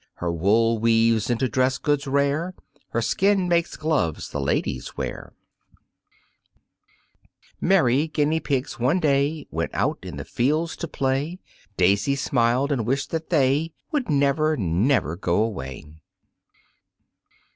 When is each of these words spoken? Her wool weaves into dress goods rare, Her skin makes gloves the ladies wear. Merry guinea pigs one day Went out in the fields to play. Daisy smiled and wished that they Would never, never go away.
Her 0.15 0.31
wool 0.31 0.79
weaves 0.79 1.29
into 1.29 1.47
dress 1.47 1.77
goods 1.77 2.07
rare, 2.07 2.55
Her 2.89 3.03
skin 3.03 3.47
makes 3.47 3.77
gloves 3.77 4.31
the 4.31 4.41
ladies 4.41 4.97
wear. 4.97 5.35
Merry 7.61 8.07
guinea 8.07 8.39
pigs 8.39 8.79
one 8.79 8.99
day 8.99 9.45
Went 9.51 9.75
out 9.75 9.99
in 10.01 10.17
the 10.17 10.25
fields 10.25 10.75
to 10.77 10.87
play. 10.87 11.37
Daisy 11.77 12.15
smiled 12.15 12.71
and 12.71 12.83
wished 12.83 13.11
that 13.11 13.29
they 13.29 13.73
Would 13.91 14.09
never, 14.09 14.57
never 14.57 15.15
go 15.15 15.43
away. 15.43 15.83